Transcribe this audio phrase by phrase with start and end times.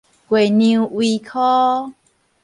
[0.29, 1.93] 月娘圍箍